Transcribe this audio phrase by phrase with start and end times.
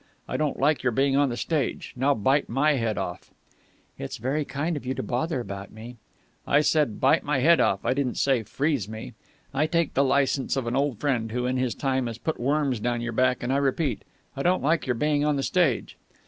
[0.27, 1.93] I don't like your being on the stage.
[1.95, 3.29] Now bite my head off!"
[3.99, 5.97] "It's very kind of you to bother about me...."
[6.47, 9.13] "I said 'Bite my head off!' I didn't say 'Freeze me!'
[9.53, 12.79] I take the licence of an old friend who in his time has put worms
[12.79, 14.01] down your back, and I repeat
[14.35, 15.97] I don't like your being on the stage."